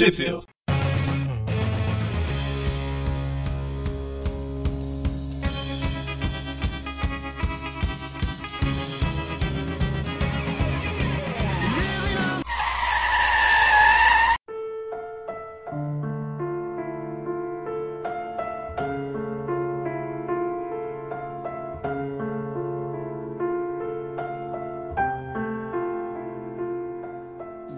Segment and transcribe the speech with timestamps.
[0.00, 0.49] Tweep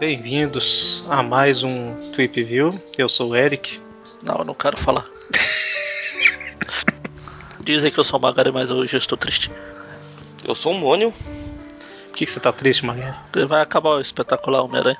[0.03, 2.71] Bem-vindos a mais um Tweep View.
[2.99, 3.81] Eu sou o Eric.
[4.21, 5.07] Não, eu não quero falar.
[7.61, 9.49] Dizem que eu sou magari, mas hoje eu estou triste.
[10.45, 11.13] Eu sou o Mônio.
[11.13, 13.15] Por que, que você tá triste, Magari?
[13.47, 14.99] Vai acabar o espetacular Homem-Aranha.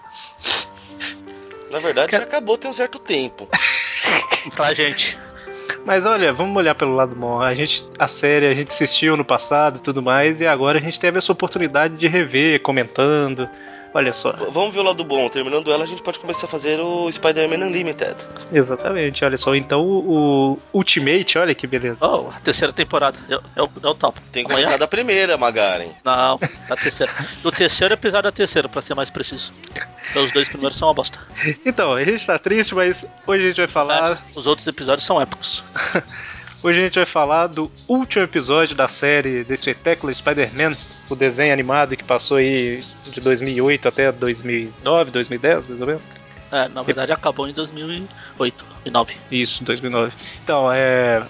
[1.69, 3.49] Na verdade, já acabou tem um certo tempo.
[4.55, 5.19] Pra gente.
[5.85, 7.41] Mas olha, vamos olhar pelo lado bom.
[7.41, 10.81] A gente, a série a gente assistiu no passado e tudo mais, e agora a
[10.81, 13.49] gente teve essa oportunidade de rever, comentando.
[13.95, 14.33] Olha só.
[14.33, 15.29] V- Vamos ver o lado bom.
[15.29, 18.17] Terminando ela, a gente pode começar a fazer o Spider-Man Unlimited.
[18.53, 19.55] Exatamente, olha só.
[19.55, 22.07] Então o, o Ultimate, olha que beleza.
[22.07, 23.19] Oh, a terceira temporada.
[23.29, 24.19] Eu, eu, eu topo.
[24.33, 24.67] Tem que Amanhã?
[24.67, 25.89] começar da primeira, Magaren.
[26.05, 26.41] Não,
[26.71, 27.13] a terceira.
[27.43, 29.53] Do terceiro episódio da terceira, pra ser mais preciso.
[29.63, 31.19] Porque Os dois primeiros são uma bosta.
[31.67, 34.23] Então, a gente tá triste, mas hoje a gente vai falar.
[34.35, 35.63] Os outros episódios são épicos.
[36.63, 40.71] Hoje a gente vai falar do último episódio da série The Spectacular Spider-Man,
[41.11, 46.03] o desenho animado que passou aí de 2008 até 2009, 2010, mais ou menos.
[46.53, 49.17] É, na verdade acabou em 2008 e 9.
[49.31, 50.15] Isso, 2009.
[50.45, 51.23] Então, é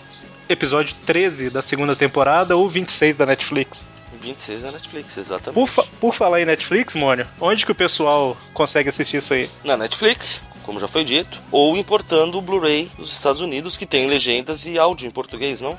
[0.48, 3.90] episódio 13 da segunda temporada ou 26 da Netflix.
[4.20, 5.54] 26 da Netflix, exatamente.
[5.54, 9.48] Por, fa- por falar em Netflix, Mônio, onde que o pessoal consegue assistir isso aí?
[9.64, 11.40] Na Netflix, como já foi dito.
[11.50, 15.78] Ou importando o Blu-ray dos Estados Unidos, que tem legendas e áudio em português, não?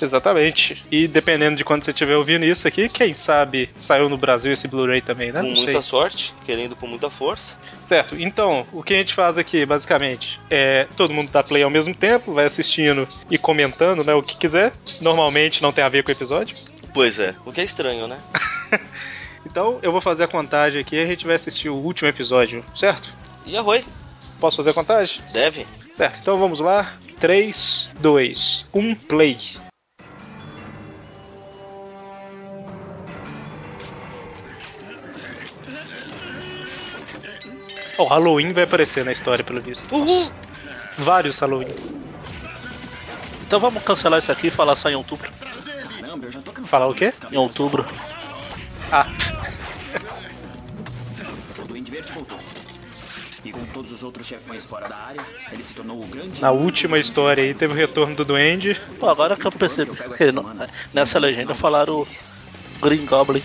[0.00, 0.82] Exatamente.
[0.90, 4.66] E dependendo de quando você estiver ouvindo isso aqui, quem sabe saiu no Brasil esse
[4.66, 5.40] Blu-ray também, né?
[5.40, 5.82] Com Não muita sei.
[5.82, 7.56] sorte, querendo com muita força.
[7.82, 11.70] Certo, então, o que a gente faz aqui, basicamente, é todo mundo dá play ao
[11.70, 14.72] mesmo tempo, vai assistindo e comentando, né, o que quiser.
[15.00, 16.56] Normalmente não tem a ver com o episódio.
[16.92, 18.18] Pois é, o que é estranho, né?
[19.44, 22.64] Então, eu vou fazer a contagem aqui e a gente vai assistir o último episódio,
[22.74, 23.10] certo?
[23.46, 23.84] E arroi,
[24.40, 25.22] Posso fazer a contagem?
[25.32, 25.66] deve.
[25.92, 26.94] Certo, então vamos lá.
[27.20, 29.36] 3, 2, 1, play.
[37.98, 39.94] O Halloween vai aparecer na história, pelo visto.
[39.94, 40.32] Uhul!
[40.96, 41.92] Vários Halloweens.
[43.46, 45.30] Então vamos cancelar isso aqui e falar só em outubro.
[46.00, 47.12] Caramba, eu já tô cansado Falar o quê?
[47.30, 47.84] Em outubro.
[48.90, 49.06] Ah.
[51.58, 52.39] O Duende Verde voltou.
[53.44, 55.20] E com todos os outros chefões fora da área,
[55.50, 56.40] ele se tornou o grande...
[56.42, 58.78] na última história aí teve o retorno do Duende.
[58.98, 59.92] Pô, agora que eu percebi.
[59.92, 60.54] que não-
[60.92, 62.06] nessa legenda falaram
[62.82, 63.42] Green Goblin.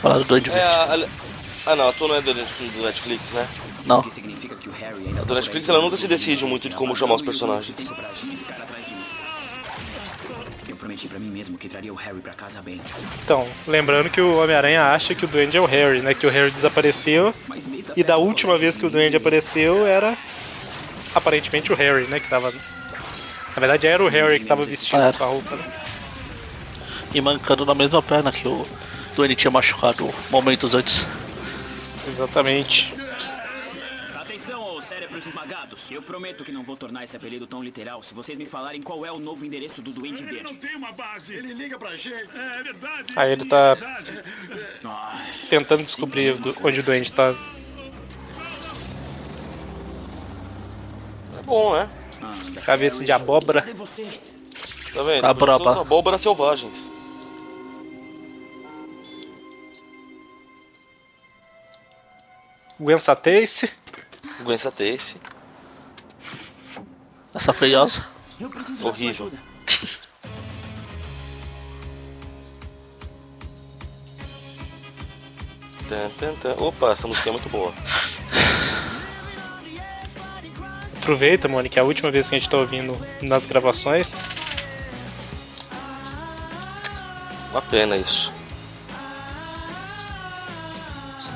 [0.00, 1.06] Falaram do Duende É, a,
[1.66, 3.48] Ah não, a tua não é do, do Netflix, né?
[3.84, 3.98] Não.
[3.98, 5.76] O que significa que o Harry ainda A do tá Netflix por aí.
[5.76, 7.76] ela nunca se decide muito de como chamar os personagens.
[7.76, 9.02] Tempo pra agir ficar atrás de mim.
[10.68, 12.80] Eu prometi pra mim mesmo que traria o Harry pra casa bem.
[13.24, 16.14] Então, lembrando que o Homem-Aranha acha que o Duende é o Harry, né?
[16.14, 17.34] Que o Harry desapareceu.
[17.96, 20.16] E da última vez que o de Duende apareceu era
[21.14, 22.20] aparentemente o Harry, né?
[22.20, 22.50] Que tava.
[22.52, 25.64] Na verdade era o Harry que tava vestido com a roupa, né?
[27.14, 28.66] E mancando na mesma perna que o
[29.14, 31.06] Duende tinha machucado momentos antes.
[32.08, 32.92] Exatamente.
[34.16, 35.82] Atenção, ô cérebros esmagados.
[35.90, 39.04] Eu prometo que não vou tornar esse apelido tão literal se vocês me falarem qual
[39.04, 40.66] é o novo endereço do Duende Ele não Verde.
[40.66, 41.34] tem uma base.
[41.34, 42.28] Ele liga pra gente.
[42.34, 43.12] É verdade.
[43.14, 47.34] Aí sim, ele tá- é Tentando descobrir onde o Duende tá.
[51.42, 51.88] É bom, né?
[52.22, 53.62] anda, Cabeça de abóbora.
[53.62, 54.06] Cadê você?
[54.94, 55.58] Tá vendo?
[55.58, 56.90] São os abóboras selvagens.
[62.78, 63.70] Gwen Stacy.
[64.44, 65.16] Gwen Stacy.
[67.34, 68.06] Essa feiosa.
[68.82, 69.32] Horrível.
[75.88, 76.54] Tan, tan, tan.
[76.58, 77.72] Opa, essa música é muito boa.
[81.02, 84.16] Aproveita, Mônica, que é a última vez que a gente tá ouvindo nas gravações.
[87.50, 88.32] Uma pena isso.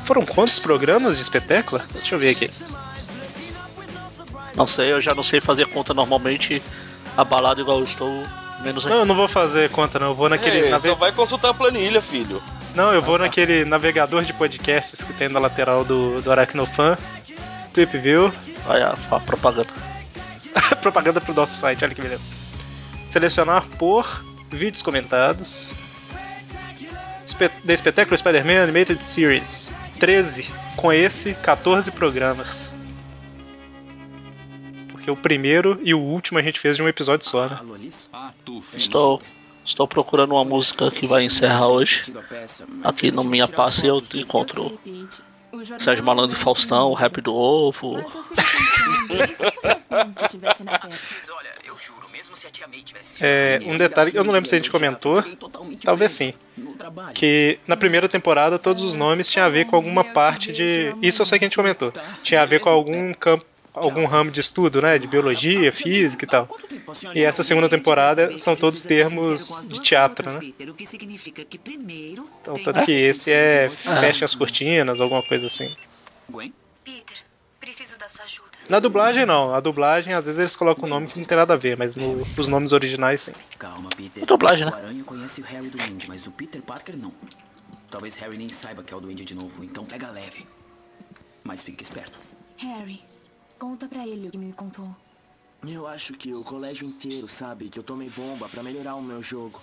[0.04, 1.82] Foram quantos programas de espetáculo?
[1.92, 2.48] Deixa eu ver aqui.
[4.54, 6.62] Não sei, eu já não sei fazer conta normalmente.
[7.16, 8.22] Abalado igual eu estou,
[8.62, 10.08] menos Não, eu não vou fazer conta, não.
[10.08, 10.60] Eu vou naquele.
[10.60, 12.40] Ei, nave- só vai consultar a planilha, filho.
[12.74, 16.96] Não, eu vou naquele navegador de podcasts que tem na lateral do, do Aracnofan.
[17.74, 18.32] Tweep View.
[18.68, 19.68] Olha a, a propaganda.
[20.80, 22.22] Propaganda pro nosso site, olha que beleza.
[23.06, 25.74] Selecionar por vídeos comentados.
[27.26, 29.72] Espe The Espetáculo Spider-Man Animated Series.
[29.98, 30.48] 13.
[30.76, 32.74] Com esse, 14 programas.
[34.90, 37.58] porque o primeiro e o último a gente fez de um episódio só, né?
[38.74, 39.22] Estou,
[39.64, 42.12] estou procurando uma música que vai encerrar hoje.
[42.82, 44.78] Aqui no Minha Passe eu encontro
[45.78, 47.96] Sérgio Malandro e Faustão, o Rap do Ovo.
[53.20, 55.22] É, um detalhe que eu não lembro se a gente comentou,
[55.82, 56.34] talvez sim,
[57.14, 60.94] que na primeira temporada todos os nomes tinham a ver com alguma parte de.
[61.02, 61.92] Isso eu sei que a gente comentou.
[62.22, 63.44] Tinha a ver com algum campo,
[63.76, 64.98] algum ramo de estudo, né?
[64.98, 66.48] De biologia, física e tal.
[67.14, 70.40] E essa segunda temporada são todos termos de teatro, né?
[72.40, 73.76] Então, tanto que esse é você.
[74.00, 75.74] fecha as cortinas, alguma coisa assim.
[78.68, 81.54] Na dublagem não, a dublagem às vezes eles colocam um nome que não tem nada
[81.54, 83.32] a ver, mas no- nos nomes originais sim.
[83.58, 84.22] Calma, Peter.
[84.22, 84.72] É dublagem, né?
[84.72, 87.12] O Aranha conhece o Harry do Duende, mas o Peter Parker não.
[87.90, 90.46] Talvez Harry nem saiba que é o Duende de novo, então pega leve.
[91.44, 92.18] Mas fique esperto.
[92.58, 93.00] Harry,
[93.58, 94.88] conta pra ele o que me contou.
[95.66, 99.22] Eu acho que o colégio inteiro sabe que eu tomei bomba pra melhorar o meu
[99.22, 99.60] jogo.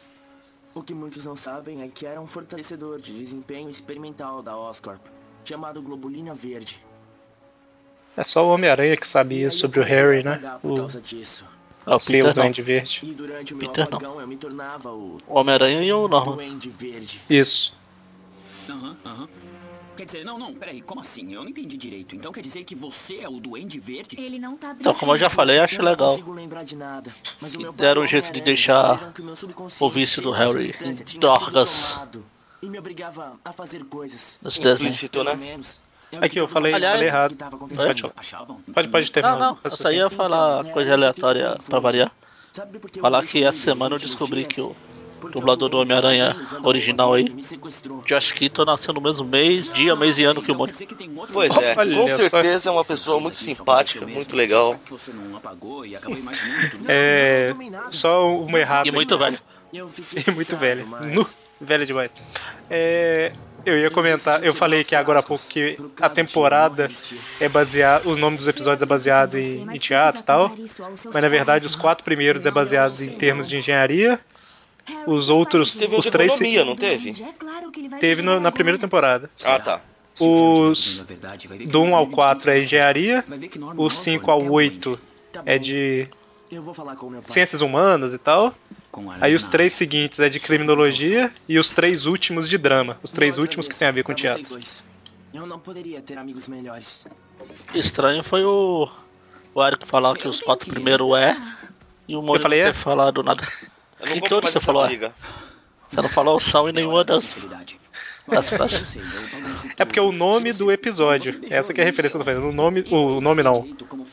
[0.73, 5.05] O que muitos não sabem é que era um fortalecedor de desempenho experimental da Oscorp,
[5.45, 6.83] chamado Globulina Verde.
[8.17, 10.39] É só o Homem-Aranha que sabia sobre o Harry, né?
[10.63, 11.45] O causa disso.
[11.85, 12.33] É o Peter não.
[12.33, 12.99] Duende Verde.
[13.03, 13.97] E durante o meu Peter não.
[13.97, 16.35] apagão eu me tornava o Homem-Aranha e o Norman.
[16.35, 17.21] Duende Verde.
[17.29, 17.75] Isso.
[18.69, 19.29] Aham, aham.
[19.95, 21.33] Quer dizer, não, não, peraí, como assim?
[21.33, 22.15] Eu não entendi direito.
[22.15, 24.15] Então quer dizer que você é o Duende Verde?
[24.19, 26.17] Ele não tá Então, como eu já falei, acho eu legal.
[26.65, 27.13] de nada.
[27.39, 29.13] Mas o Que meu deram um e jeito de deixar
[29.79, 31.99] o vício do Harry em drogas.
[32.61, 34.39] E me obrigava a fazer coisas.
[34.41, 34.91] Nesse desenho.
[35.35, 35.61] Né?
[36.13, 37.29] é Aqui, que eu falei- nós falei errado.
[37.31, 37.57] que tava
[38.73, 38.87] Pode?
[38.87, 39.37] Pode, terminar.
[39.37, 42.11] Não, não, eu só ia falar coisa aleatória pra variar.
[43.01, 44.53] Falar que essa semana eu descobri dias?
[44.53, 44.92] que o Porque
[45.31, 48.05] dublador do Homem-Aranha original aí, e.
[48.05, 51.55] Josh Keaton, nasceu no mesmo mês, dia, mês e ano que o Então outro Pois
[51.57, 54.79] é, Olha com certeza é uma pessoa muito simpática, muito legal.
[55.85, 55.95] E.
[56.87, 57.53] É.
[57.91, 58.87] Só uma errada.
[58.87, 59.37] E muito velho.
[59.71, 60.85] E muito velho.
[60.85, 61.25] Nu,
[61.59, 62.13] velho demais.
[62.69, 63.31] É,
[63.65, 66.89] eu ia comentar, eu falei que agora há pouco que a temporada
[67.39, 70.51] é baseada, o nome dos episódios é baseado em, em teatro e tal,
[71.13, 74.19] mas na verdade os quatro primeiros é baseado em termos de engenharia,
[75.07, 77.13] os outros, Teve os três economia, não teve?
[77.99, 79.29] teve no- na primeira temporada.
[79.43, 79.81] Ah, tá.
[80.13, 80.71] Se o Harry
[81.33, 83.25] estiver Os do 1 Norman ao Reedus 4 é engenharia,
[83.77, 84.99] os 5 Osborn ao é o 8
[85.31, 86.07] Tá é de
[86.51, 88.53] Eu o ciências humanas e tal.
[89.19, 92.99] Aí os três seguintes é de criminologia e os três últimos de drama.
[93.01, 94.47] Os três Eu últimos que tem a ver com teatro.
[94.47, 94.83] dois.
[95.33, 97.03] Eu não poderia ter amigos melhores.
[97.73, 98.87] Estranho foi o,
[99.55, 101.35] o Eric falar que os quatro primeiros é
[102.07, 102.71] e o Mônio falei não é?
[102.71, 103.41] ter falado nada.
[104.03, 104.87] Eu não Em compro todos você falou, é.
[104.87, 105.13] briga.
[105.89, 107.79] Você não falou são em nenhuma das, sinceridade.
[108.27, 108.97] das Eu frases.
[109.77, 111.39] É porque é o nome do episódio.
[111.49, 112.49] Essa que é a referência que eu tô fazendo.
[112.49, 113.65] O nome, o nome não.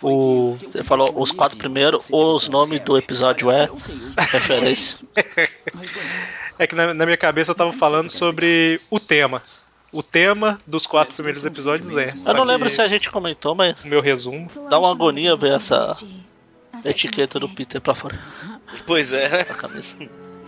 [0.03, 3.69] O Você falou os quatro primeiros, os nomes do episódio é
[4.19, 4.99] referência.
[6.59, 9.43] é que na, na minha cabeça eu tava falando sobre o tema.
[9.93, 12.15] O tema dos quatro primeiros episódios é.
[12.25, 14.47] Eu não lembro se a gente comentou, mas O meu resumo.
[14.69, 15.97] Dá uma agonia ver essa
[16.85, 18.19] etiqueta do Peter pra fora
[18.87, 19.45] Pois é.
[19.45, 19.97] da camisa.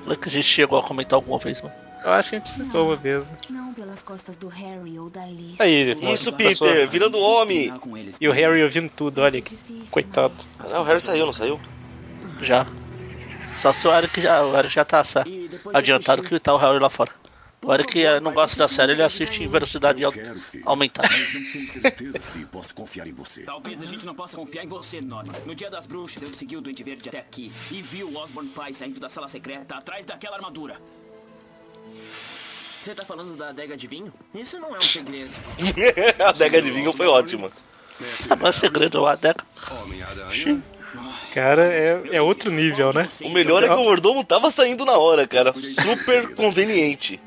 [0.00, 1.74] Lembra que a gente chegou a comentar alguma vez, mano.
[2.04, 3.32] Eu acho que a gente citou uma vez.
[3.48, 5.60] Não pelas costas do Harry ou da Liz.
[5.60, 6.68] Aí, Isso, passou.
[6.68, 7.72] Peter, virando homem.
[8.20, 9.86] E o Harry ouvindo tudo, olha que Difícil.
[9.90, 10.34] coitado.
[10.68, 11.60] Não, o Harry saiu, não saiu?
[12.40, 12.66] Já.
[13.56, 15.02] Só se o Eric já, o Eric já tá
[15.72, 17.12] adiantado que tá o Harry lá fora.
[17.64, 20.02] O Eric eh, não gosta da série, ele assiste em velocidade
[20.64, 21.08] aumentada.
[21.08, 23.42] Mas não tenho certeza se posso confiar em você.
[23.42, 25.32] Talvez a gente não possa confiar em você, Norman.
[25.46, 28.50] No dia das bruxas, eu segui o Duende Verde até aqui e vi o Osborn
[28.50, 30.76] Pai saindo da sala secreta atrás daquela armadura.
[32.80, 34.12] Você tá falando da adega de vinho?
[34.34, 35.30] Isso não é um segredo.
[36.18, 37.48] a adega de vinho foi ótima.
[38.40, 39.46] Não é segredo, a Deca.
[39.70, 40.60] Homem-Aranha.
[41.32, 43.08] Cara, é, é outro nível, né?
[43.24, 45.52] O melhor é que o mordomo tava saindo na hora, cara.
[45.52, 47.20] Super conveniente.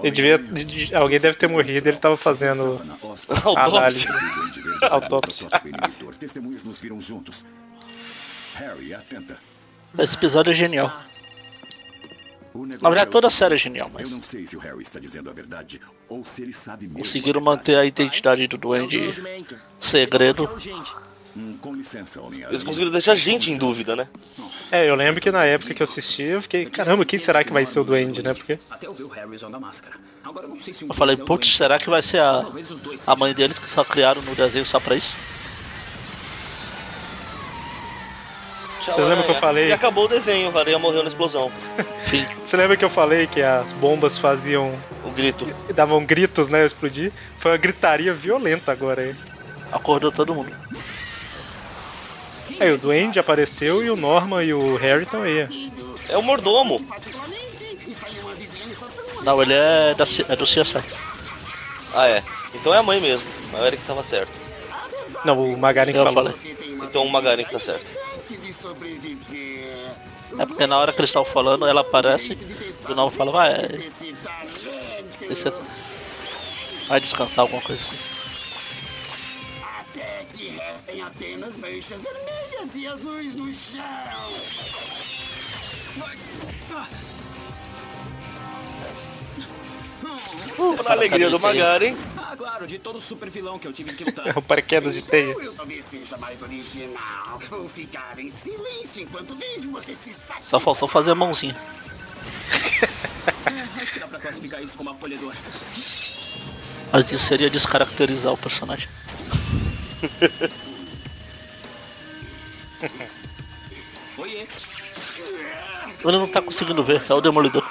[0.00, 2.80] Ele devia, de- alguém deve ter morrido, ele tava fazendo
[3.16, 4.08] Estava análise.
[4.90, 5.48] Autópsia.
[9.98, 10.92] Esse episódio é genial.
[12.54, 15.00] Na verdade, toda a série é genial, Eu mas não sei se o Harry está
[15.00, 16.98] dizendo a verdade ou se ele sabe mesmo.
[16.98, 19.00] conseguiram manter a identidade do Duende
[19.80, 20.48] segredo.
[21.34, 21.56] Hum.
[22.50, 24.06] Eles conseguiram deixar a gente em dúvida, né?
[24.72, 27.52] É, eu lembro que na época que eu assisti, eu fiquei, caramba, quem será que
[27.52, 28.32] vai ser o Duende, né?
[28.32, 29.94] Porque Até eu ver o Harry usando a máscara.
[30.24, 32.20] Agora eu não sei se um Eu falei, é o putz, será que vai ser
[32.20, 32.42] a,
[33.06, 35.14] a mãe deles que só criaram no desenho só pra isso?
[38.80, 39.68] Tchau, Vocês lembram que eu falei?
[39.68, 41.52] E acabou o desenho, a aranha morreu na explosão.
[42.06, 44.72] Enfim, você lembra que eu falei que as bombas faziam,
[45.04, 45.46] O grito.
[45.74, 47.12] davam gritos, né, ao explodir?
[47.38, 49.14] Foi uma gritaria violenta agora aí.
[49.70, 50.50] acordou todo mundo.
[52.62, 55.72] Aí o Duende apareceu e o Norman e o Harry estão aí.
[56.08, 56.80] É o mordomo.
[59.24, 60.78] Não, ele é, da, é do CSI.
[61.92, 62.22] Ah, é.
[62.54, 63.26] Então é a mãe mesmo.
[63.52, 64.30] A Eric tava certo.
[65.24, 66.32] Não, o Magarin que Eu falou.
[66.32, 66.56] falei.
[66.84, 67.84] Então o Magarin que tá certo.
[70.38, 72.38] É porque na hora que eles estavam falando, ela aparece
[72.88, 73.68] e o Norman fala, vai, é,
[76.86, 78.21] vai descansar, alguma coisa assim.
[80.92, 83.82] Restem apenas manchas vermelhas e azuis no chão.
[90.84, 91.96] Na alegria do Magarin.
[92.16, 94.26] Ah, claro, de todo super vilão que eu tive que lutar.
[94.36, 95.32] É o paraquedas de teia.
[95.32, 97.38] Eu talvez seja mais original.
[97.48, 100.42] Vou ficar em silêncio enquanto vejo você se espatifar.
[100.42, 101.56] Só faltou fazer a mãozinha.
[103.46, 105.34] É, acho que dá pra classificar isso como acolhedor.
[106.92, 108.88] Mas isso seria descaracterizar o personagem.
[116.04, 117.64] Ele não tá conseguindo ver, é o Demolidor.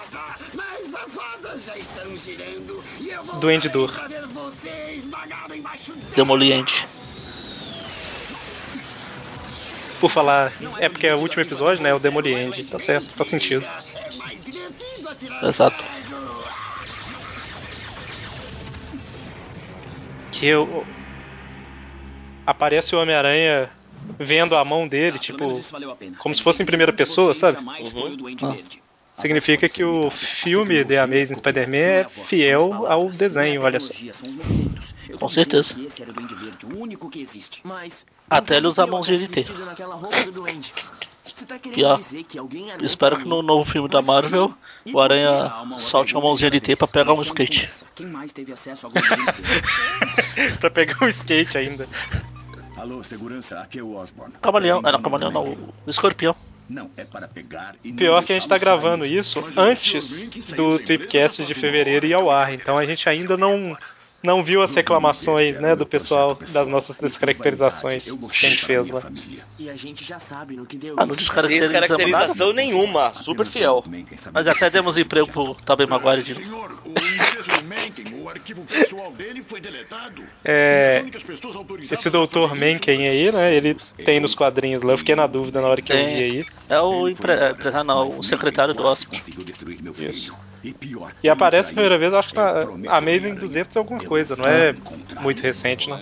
[0.53, 3.91] Mas as rodas já estão girando e eu vou Duende Dor.
[3.91, 6.15] pra ver você esmagado embaixo dela.
[6.15, 6.87] Demoliente.
[9.99, 11.89] Por falar, é porque é o último episódio, né?
[11.89, 12.63] É o Demoliend.
[12.63, 13.67] Tá certo, faz sentido.
[15.43, 15.83] Exato.
[20.31, 20.85] Que eu.
[22.47, 23.69] Aparece o Homem-Aranha
[24.19, 25.61] vendo a mão dele, menos tipo.
[26.19, 27.57] como se fosse em primeira pessoa, sabe?
[28.17, 28.81] Duende Ah.
[29.13, 33.93] Significa que o filme The Amazing Spider-Man é fiel ao desenho, olha só.
[35.19, 35.75] Com certeza.
[38.29, 39.27] Até ele usar a mãozinha de
[41.45, 41.59] tá
[42.23, 44.53] que alguém armou Espero que no novo filme da Marvel
[44.91, 47.69] o Aranha solte uma mãozinha de teia pra pegar um skate.
[50.59, 51.87] Pra pegar um skate ainda.
[52.81, 54.33] Alô, segurança, aqui é o Osborn.
[54.41, 56.35] Camaleão, ah não, camaleão não, o o escorpião.
[56.67, 60.27] Não, é para pegar e não Pior que a gente tá deixá-lo gravando isso antes
[60.55, 63.77] do Tripcast de fevereiro ir ao ar, então a gente ainda não,
[64.23, 69.01] não viu as reclamações, né, do pessoal das nossas descaracterizações que a gente fez lá.
[69.01, 69.43] família.
[69.59, 70.95] E a gente já sabe no que deu.
[70.97, 71.15] Ah, não.
[71.15, 73.13] Descaracterização nenhuma.
[73.13, 73.83] Super fiel.
[74.31, 76.71] Mas até demos emprego pro Tobey Maguire de novo.
[80.43, 81.03] É,
[81.91, 83.75] esse doutor Mencken aí, né, ele
[84.05, 86.15] tem nos quadrinhos lá, eu fiquei na dúvida na hora que eu vi Tem.
[86.15, 86.45] aí.
[86.69, 89.19] É o é, empresário, não, o secretário do Oscar.
[89.99, 90.35] Isso.
[90.63, 91.13] E pior.
[91.23, 92.43] E aparece a primeira vez, acho que Eu
[92.77, 94.73] na Amazing Homem-Aranha, 200 e alguma eu coisa, não é
[95.21, 95.99] muito recente, não.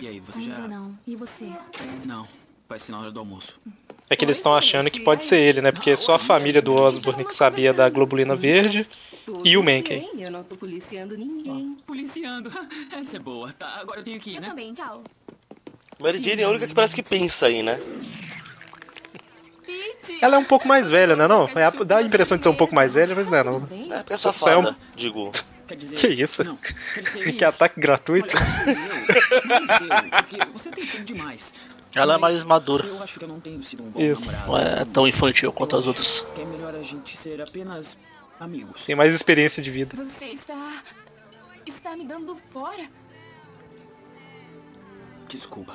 [0.00, 0.58] E aí, você já...
[0.68, 0.98] não.
[1.06, 1.46] E você?
[2.04, 2.26] Não,
[2.68, 3.58] vai ser na hora do almoço.
[4.10, 5.72] É que eles estão achando que pode ser ele, né?
[5.72, 8.86] Porque só a família do Osborne que sabia da globulina verde
[9.42, 10.10] e o Mencken.
[10.18, 11.76] Eu não tô policiando ninguém.
[11.86, 12.52] Policiando.
[12.92, 13.52] Essa é boa.
[13.52, 14.48] Tá, agora eu tenho que ir, Eu né?
[14.50, 15.02] também, tchau.
[15.98, 17.80] Mary Jane é a única que parece que pensa aí, né?
[20.20, 21.26] Ela é um pouco mais velha, né?
[21.26, 21.48] Não?
[21.48, 23.68] É, dá a impressão de ser um pouco mais velha, mas não é não.
[23.92, 25.32] É porque é Só- só é um- safada, digo.
[25.66, 25.96] Quer dizer...
[25.96, 26.44] Que isso?
[26.44, 28.34] Não, quer dizer Que ataque gratuito.
[30.30, 31.52] Olha, você tem sido demais.
[31.94, 32.84] Ela é mais madura.
[32.86, 34.30] Eu acho que eu não tenho sido um bom Isso.
[34.32, 34.50] namorado.
[34.50, 36.26] Não é tão infantil quanto Eu as outras.
[36.38, 37.96] É melhor a gente ser apenas
[38.40, 38.84] amigos.
[38.84, 39.96] Tem mais experiência de vida.
[39.96, 40.82] Você está.
[41.64, 42.84] está me dando fora.
[45.28, 45.72] Desculpa.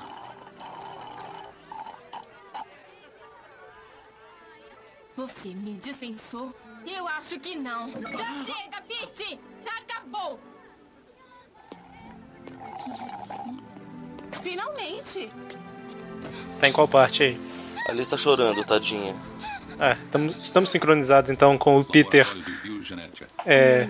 [5.20, 6.56] Você me dispensou?
[6.88, 7.90] Eu acho que não.
[7.92, 9.38] Já chega, Pete!
[9.68, 10.40] Acabou!
[14.42, 15.30] Finalmente!
[16.62, 17.42] Tá em qual parte aí?
[17.88, 19.14] A Alice tá chorando, tadinha.
[19.78, 22.26] Ah, tamo- estamos sincronizados então com o Peter
[23.46, 23.90] é,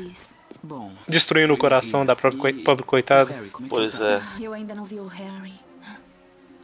[1.07, 3.31] destruindo o coração da própria pobre coitada.
[3.33, 4.21] É Pois ele é.
[4.39, 5.53] Eu ainda não vi o Harry.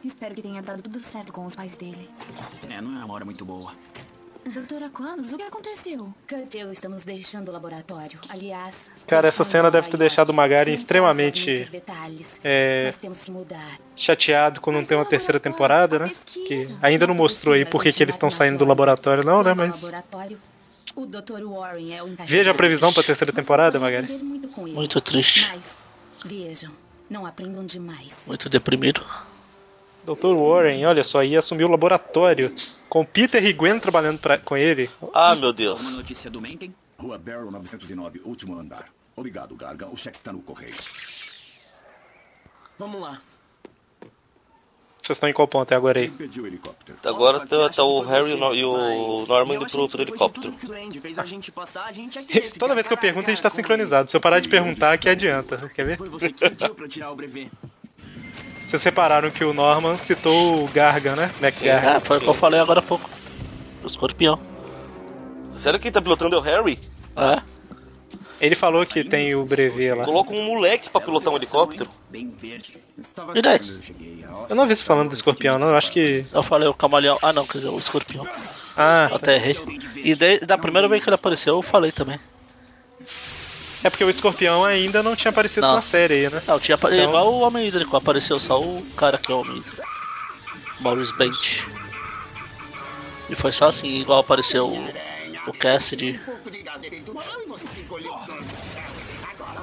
[0.04, 2.08] Espero que tenha dado tudo certo com os pais dele.
[2.36, 2.74] tá?
[2.74, 3.72] É, não é uma hora muito boa.
[4.46, 6.14] Doutora Connors, o que aconteceu?
[6.28, 8.18] Kurt e eu estamos deixando o laboratório.
[8.28, 8.92] Aliás...
[9.04, 11.68] Cara, essa cena a deve ter deixado o posso extremamente,
[12.44, 13.78] é, mas temos que mudar.
[13.96, 16.12] Chateado com não ter uma terceira temporada, né?
[16.26, 19.52] Que ainda não mostrou aí por que que eles estão saindo do laboratório, não, né?
[19.52, 20.38] Mas laboratório,
[20.94, 21.44] o Dr.
[21.44, 24.12] Warren é veja a previsão pra terceira Vocês temporada, Magari.
[24.56, 25.48] muito triste.
[25.52, 25.86] Mas,
[26.24, 26.70] vejam,
[27.10, 28.14] não aprendam demais.
[28.26, 29.04] Muito deprimido.
[30.06, 30.34] Dr.
[30.36, 32.54] Warren, olha só, ia assumir o laboratório
[32.88, 34.88] com Peter e Gwen trabalhando pra, com ele.
[35.12, 35.80] Ah, meu Deus.
[35.80, 36.72] Uma notícia do Mencken?
[36.98, 38.88] Rua Barrow 909, último andar.
[39.16, 39.88] Obrigado, Garga.
[39.88, 40.74] O cheque está no correio.
[42.78, 43.20] Vamos lá.
[45.02, 46.12] Vocês estão em qual ponto é agora aí?
[46.46, 46.98] Helicóptero?
[47.04, 50.52] Agora Osborn, tá, tá o Harry e o e Norman indo pro de helicóptero.
[51.52, 51.92] passar,
[52.58, 54.10] Toda vez que eu pergunto, a gente tá com sincronizado.
[54.10, 55.68] Se eu parar de perguntar, que adianta.
[55.68, 55.98] Quer ver?
[55.98, 57.50] Foi você que pediu pra eu tirar o brevet.
[58.66, 61.30] Vocês repararam que o Norman citou o Gargan, né?
[61.40, 61.90] McGargan.
[61.96, 63.08] É, foi o que eu falei agora há pouco.
[63.82, 64.38] O escorpião.
[65.56, 66.78] Sério que quem tá pilotando é o Harry?
[67.16, 67.40] É.
[68.38, 70.04] Ele falou que tem o brevet lá.
[70.04, 71.88] Coloca um moleque pra pilotar um helicóptero.
[73.34, 73.60] E daí?
[74.50, 75.68] Eu não vi você falando do escorpião, não.
[75.68, 76.26] Eu acho que.
[76.32, 77.18] Eu falei o camaleão.
[77.22, 78.26] Ah, não, quer dizer, o escorpião.
[78.76, 79.56] Ah, Até errei.
[79.96, 82.20] E de- da primeira vez que ele apareceu, eu falei também.
[83.86, 85.74] É porque o escorpião ainda não tinha aparecido Não.
[85.76, 86.42] na série aí, né?
[86.46, 89.40] Não, tinha apa- Então- igual o Homem Hídrico, apareceu só o cara que é o
[89.40, 89.86] Homem Hídrico.
[90.80, 91.62] Maurice Bent.
[93.28, 94.88] E foi só assim, igual apareceu o,
[95.48, 96.20] o Cassidy.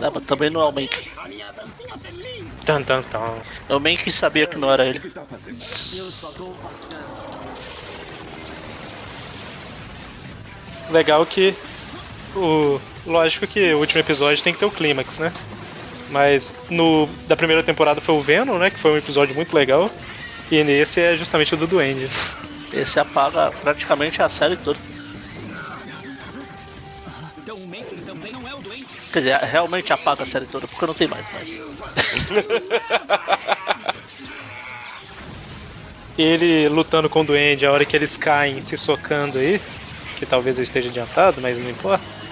[0.02, 1.10] É, mas também não é o Mank.
[2.66, 3.42] Tan, tan, tan.
[3.70, 5.00] É o Mank sabia que não era ele.
[10.90, 11.56] Legal que
[12.36, 15.32] o lógico que o último episódio tem que ter o clímax, né?
[16.10, 18.70] Mas no da primeira temporada foi o Venom, né?
[18.70, 19.90] Que foi um episódio muito legal.
[20.52, 22.08] E nesse é justamente o do Duende.
[22.74, 24.80] Esse apaga praticamente a série toda.
[27.38, 28.54] Então o Mank também não é.
[29.12, 31.60] Quer dizer, realmente apaga a série toda, porque não tem mais, mas.
[36.18, 39.60] Ele lutando com o Duende, a hora que eles caem se socando aí,
[40.16, 42.23] que talvez eu esteja adiantado, mas não importa.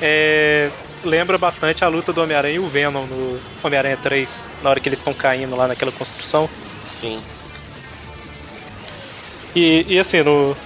[0.00, 0.72] É,
[1.04, 4.88] lembra bastante a luta do Homem-Aranha e o Venom no Homem-Aranha 3, na hora que
[4.88, 6.48] eles estão caindo lá naquela construção.
[6.82, 7.22] Sim.
[9.54, 10.56] E, e assim, no,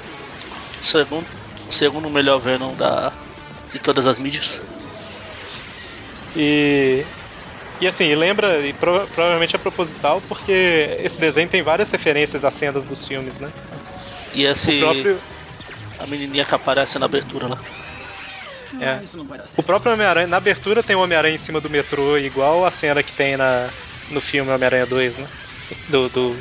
[0.80, 1.26] Segundo,
[1.70, 3.12] segundo melhor Venom da,
[3.72, 4.60] de todas as mídias.
[6.34, 7.06] E,
[7.80, 10.52] e assim, lembra, e pro- provavelmente é proposital, porque
[11.00, 13.52] esse desenho tem várias referências às cenas dos filmes, né?
[14.32, 14.70] E esse.
[14.72, 15.22] O próprio,
[15.98, 17.58] A menininha que aparece na abertura lá.
[18.80, 19.58] É, Isso não vai dar certo.
[19.58, 23.02] o próprio Homem-Aranha, na abertura tem o Homem-Aranha em cima do metrô, igual a cena
[23.02, 23.68] que tem na,
[24.10, 25.28] no filme Homem-Aranha 2, né?
[25.88, 26.36] Do, do,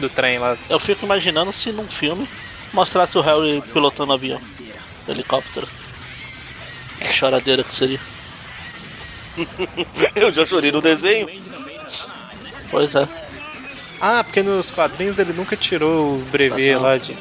[0.00, 0.56] do trem lá.
[0.68, 2.28] Eu fico imaginando se num filme
[2.72, 4.40] mostrasse o Harry pilotando avião,
[5.08, 5.68] helicóptero.
[7.00, 8.00] Que choradeira que seria.
[10.14, 11.28] Eu já chorei no desenho.
[12.70, 13.08] Pois é.
[14.00, 17.16] Ah, porque nos quadrinhos ele nunca tirou o brevet Ah, lá de.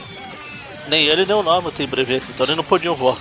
[0.88, 3.18] Nem ele nem o Norman tem brevet, então eles não podiam voar.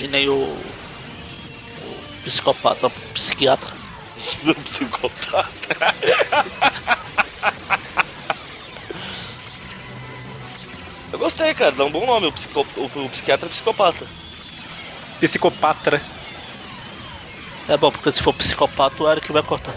[0.00, 0.34] E nem o.
[0.34, 0.62] o
[2.24, 3.74] psicopata, o psiquiatra.
[4.44, 5.76] Do psicopata.
[11.12, 11.72] Eu gostei, cara.
[11.72, 12.66] Dá um bom nome, o, psico...
[12.76, 14.06] o, o psiquiatra psicopata.
[15.18, 16.02] Psicopatra.
[17.68, 19.74] É bom, porque se for psicopata, o Eric vai cortar.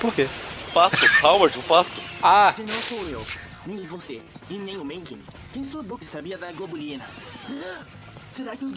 [0.00, 0.26] Por quê?
[0.74, 2.02] Pato, Howard, o pato.
[2.22, 2.52] Ah,
[4.50, 5.18] E nem o Mencken,
[5.52, 5.62] quem
[5.98, 7.04] que sabia da globulina?
[8.30, 8.70] Será que o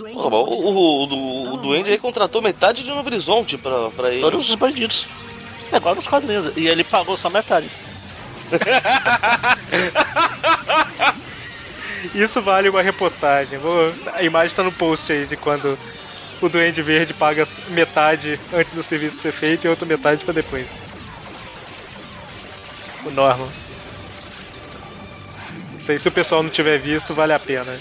[0.44, 4.22] o, o, o, o Duende aí contratou metade de Novo Horizonte pra, pra ele.
[4.22, 5.08] Todos os bandidos.
[5.72, 6.52] É igual nos quadrinhos.
[6.58, 7.70] E ele pagou só metade.
[12.14, 13.58] Isso vale uma repostagem.
[13.60, 15.78] Vou- A imagem tá no post aí de quando
[16.42, 20.68] o Duende Verde paga metade antes do serviço ser feito e outra metade pra depois.
[23.06, 23.50] O Norman.
[25.82, 27.76] Isso aí, se o pessoal não tiver visto, vale a pena.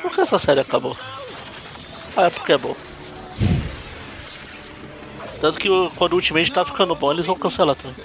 [0.00, 0.96] Por que essa série acabou?
[2.16, 2.76] Ah, é porque é bom.
[5.40, 7.96] Tanto que quando o Ultimate tá ficando bom, eles vão cancelar também.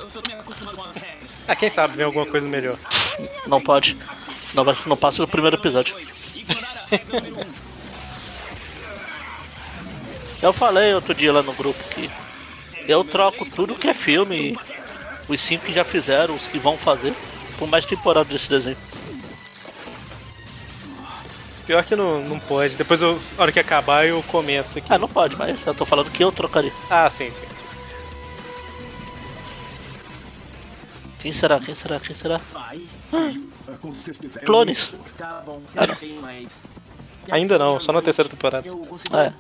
[1.48, 2.80] Ah, quem sabe vem alguma coisa melhor.
[3.46, 3.96] Não pode.
[4.48, 5.96] Senão vai, não passa no primeiro episódio.
[10.44, 12.12] Eu falei outro dia lá no grupo que
[12.86, 14.60] eu troco tudo que é filme,
[15.26, 17.16] os cinco que já fizeram, os que vão fazer,
[17.58, 18.78] por mais temporada desse desenho.
[21.66, 22.76] Pior que não, não pode.
[22.76, 24.94] Depois, eu, na hora que acabar, eu comento aqui.
[24.94, 26.74] Ah, não pode, mas eu tô falando que eu trocaria.
[26.90, 27.48] Ah, sim, sim.
[27.56, 27.68] sim.
[31.20, 31.58] Quem será?
[31.58, 32.02] Quem será?
[32.02, 32.38] Quem será?
[32.52, 32.78] Vai,
[33.66, 34.42] Ah, Com certeza.
[34.42, 34.94] Clones.
[35.18, 35.96] tá bom, Ah, não.
[35.96, 36.62] sei, mas...
[37.32, 38.68] Ainda não, só na terceira temporada.
[38.68, 39.34] É.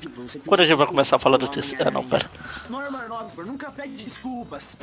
[0.46, 1.88] Quando a gente vai começar a falar da terceira.
[1.90, 2.30] Ah, não, pera.
[2.70, 4.76] Norman Osborn nunca pede desculpas.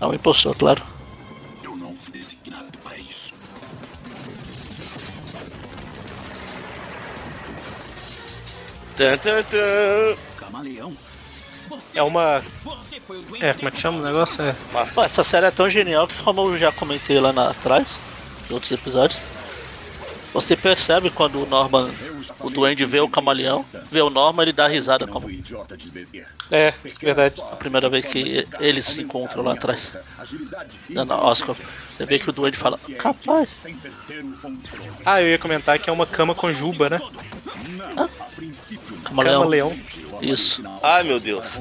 [0.00, 0.82] É um impostor, claro.
[1.62, 3.34] Eu não fui designado para isso.
[8.96, 10.16] Tan, tan, tan.
[10.36, 10.96] Camaleão.
[11.94, 12.42] É uma.
[13.40, 14.42] É, como é que chama o negócio?
[14.42, 14.54] É.
[14.94, 17.98] Pô, essa série é tão genial que, como eu já comentei lá na- atrás,
[18.48, 19.22] em outros episódios,
[20.36, 21.90] Você percebe quando o Norman,
[22.40, 25.30] o Duende vê o camaleão, vê o Norman, ele dá risada como
[26.50, 27.40] É, verdade.
[27.40, 29.96] a primeira vez que eles se encontram lá atrás.
[30.90, 31.56] Na Oscar.
[31.86, 33.62] Você vê que o Duende fala, capaz.
[35.06, 37.00] Ah, eu ia comentar que é uma cama com juba, né?
[39.04, 39.40] Camaleão.
[39.40, 39.76] Camaleão.
[40.20, 40.62] Isso.
[40.82, 41.58] Ai meu Deus.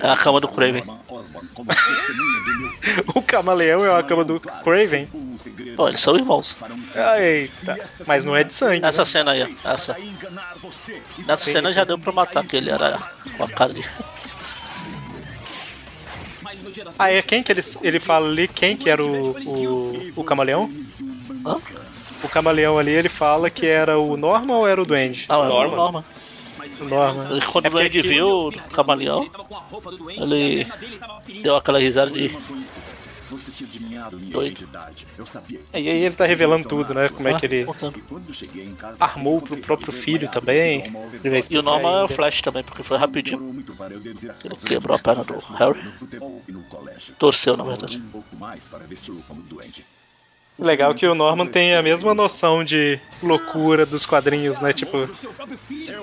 [0.00, 0.84] É a cama do Craven.
[3.14, 5.08] o camaleão é uma cama do Craven.
[5.76, 6.56] Pô, eles são irmãos.
[7.18, 8.84] Eita, mas não é de sangue.
[8.84, 9.04] Essa né?
[9.04, 9.70] cena aí, ó.
[9.70, 9.96] Essa.
[11.26, 12.98] Nessa cena já deu pra matar que ele era
[13.36, 13.84] com a cara de.
[16.98, 18.48] Ah, é quem que ele, ele fala ali?
[18.48, 20.70] Quem que era o, o, o camaleão?
[21.46, 21.58] Hã?
[22.22, 25.24] O camaleão ali, ele fala que era o Norman ou era o Duende?
[25.28, 25.70] Ah, é o.
[25.70, 26.04] Norman.
[26.84, 27.40] Norman.
[27.52, 29.30] Quando É o Duende viu o camaleão,
[30.06, 30.66] ele
[31.42, 32.28] deu aquela risada de.
[34.30, 34.68] Doido.
[35.72, 37.08] E aí ele tá revelando tudo, né?
[37.08, 37.66] Como é que ele
[38.98, 40.82] armou pro próprio filho também.
[41.48, 42.08] E o Norman é o.
[42.08, 43.64] Flash também, porque foi rapidinho.
[44.44, 45.80] Ele quebrou a perna do Harry.
[47.18, 48.02] Torceu, na verdade.
[50.60, 54.72] Legal que o Norman tem a mesma noção de loucura dos quadrinhos, né?
[54.72, 55.08] Tipo,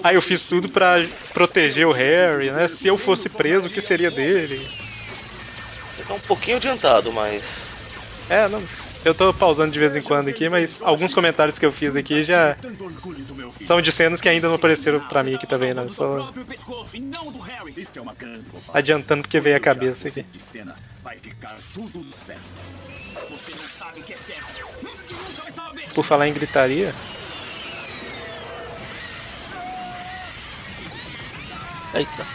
[0.03, 0.97] ah, eu fiz tudo pra
[1.33, 2.67] proteger o Harry, né?
[2.67, 4.67] Se eu fosse preso, o que seria dele?
[5.87, 7.69] Você tá um pouquinho adiantado, mas.
[8.27, 8.63] É, não.
[9.07, 12.25] Eu tô pausando de vez em quando aqui, mas alguns comentários que eu fiz aqui
[12.25, 12.57] já
[13.61, 15.89] são de cenas que ainda não apareceram pra mim aqui também, não.
[15.89, 16.33] Só é
[18.17, 18.71] grande bobagem.
[18.73, 20.25] adiantando porque veio a cabeça aqui.
[25.95, 26.93] Por falar em gritaria,
[31.93, 32.25] Eita.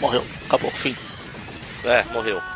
[0.00, 0.24] Morreu.
[0.46, 0.70] Acabou.
[0.70, 0.96] Fim.
[1.84, 2.55] É, morreu.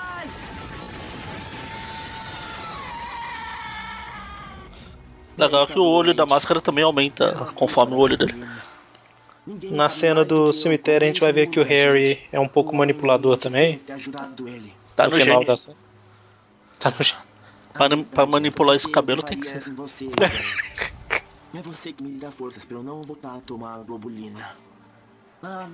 [5.46, 8.34] Legal que o olho da máscara também aumenta conforme o olho dele.
[9.70, 13.36] na cena do cemitério a gente vai ver que o Harry é um pouco manipulador
[13.36, 13.78] também.
[14.96, 15.46] Tá no no final gênio.
[15.46, 15.76] da cena.
[16.78, 17.22] Tá no gênio.
[17.72, 19.62] Pra, pra manipular esse cabelo tem que ser.
[21.52, 24.54] É você que me dá forças pra eu não voltar a tomar globulina.
[25.42, 25.66] Ah,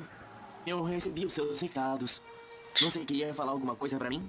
[0.66, 2.22] eu recebi os seus recados.
[2.81, 4.22] Você queria falar alguma coisa pra mim?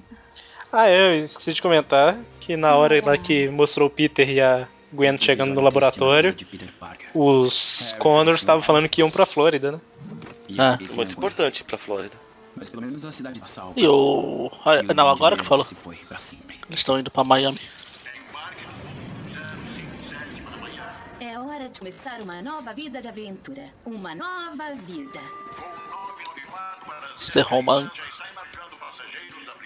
[0.73, 4.41] Ah, é, eu esqueci de comentar que na hora lá que mostrou o Peter e
[4.41, 6.35] a Gwen chegando no laboratório,
[7.13, 9.81] os Connors estavam falando que iam pra Flórida, né?
[10.57, 10.77] Ah.
[10.95, 12.15] Muito importante pra Flórida.
[12.55, 13.73] Mas pelo menos a cidade tá salva.
[13.79, 14.49] E o.
[14.65, 15.67] ah, não, agora que falou.
[16.69, 17.59] Eles estão indo pra Miami.
[21.19, 23.65] É hora de começar uma nova vida de aventura.
[23.85, 25.19] Uma nova vida.
[27.17, 27.41] Mr.
[27.41, 27.91] Roman.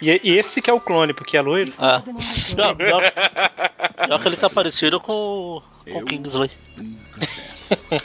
[0.02, 1.72] E, e esse que é o clone, porque é loiro.
[1.78, 2.02] Ah.
[2.02, 3.04] Pior, pior,
[4.08, 6.50] pior que ele tá parecido com, com o Kingsley.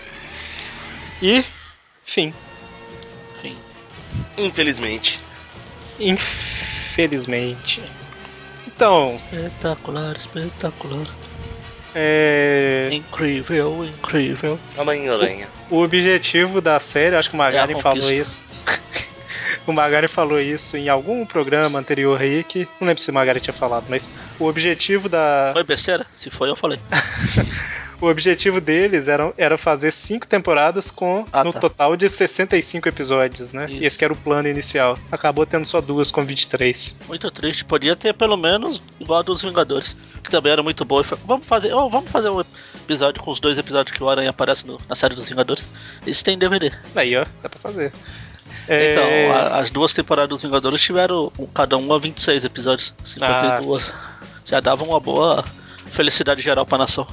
[1.22, 1.42] E,
[2.06, 2.32] enfim,
[3.38, 3.56] Enfim.
[4.36, 5.18] Infelizmente.
[5.98, 7.82] infelizmente.
[8.66, 11.06] Então, Espetacular, espetacular.
[11.94, 14.60] é, Incrível, incrível.
[14.76, 15.48] Homem-Aranha.
[15.70, 18.42] o objetivo da série, acho que o Magari É falou isso.
[19.70, 22.68] o Magari falou isso em algum programa anterior aí que.
[22.80, 25.50] Não lembro se o Magari tinha falado, mas o objetivo da.
[25.52, 26.06] Foi besteira?
[26.14, 26.78] Se foi, eu falei.
[27.98, 31.60] O objetivo deles era, era fazer cinco temporadas com Ah, no tá.
[31.60, 33.70] total de 65 episódios, né?
[33.70, 33.82] Isso.
[33.84, 34.98] Esse que era o plano inicial.
[35.10, 36.98] Acabou tendo só duas com 23.
[37.08, 37.64] Muito triste.
[37.64, 39.96] Podia ter pelo menos igual a dos Vingadores.
[40.22, 41.02] Que também era muito boa.
[41.24, 42.44] Vamos fazer, oh, vamos fazer um
[42.84, 45.72] episódio com os dois episódios que o Aranha aparece no- na série dos Vingadores.
[46.06, 46.70] Isso tem DVD.
[46.94, 47.94] Aí, ó, dá pra fazer.
[48.68, 52.92] É, Então, a- as duas temporadas dos Vingadores tiveram um- cada uma 26 episódios.
[53.02, 53.92] 52.
[54.44, 55.44] Já dava uma boa
[55.86, 57.06] felicidade geral pra nação.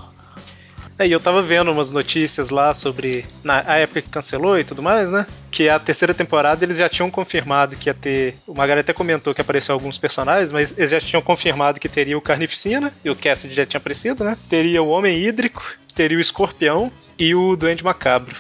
[1.00, 4.64] É, e eu tava vendo umas notícias lá sobre na a época que cancelou e
[4.64, 5.26] tudo mais, né?
[5.50, 8.36] Que a terceira temporada eles já tinham confirmado que ia ter.
[8.46, 12.16] O Magari até comentou que apareceu alguns personagens, mas eles já tinham confirmado que teria
[12.16, 14.38] o Carnificina, e o Cassidy já tinha aparecido, né?
[14.48, 15.64] Teria o Homem Hídrico,
[15.96, 18.36] teria o Escorpião e o Duende Macabro.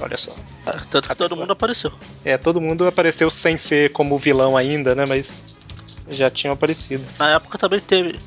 [0.00, 0.32] Olha só.
[0.64, 1.92] Ah, Tanto que todo mundo apareceu.
[2.24, 5.04] É, todo mundo apareceu sem ser como vilão ainda, né?
[5.08, 5.44] Mas
[6.08, 7.04] já tinham aparecido.
[7.18, 8.18] Na época também teve.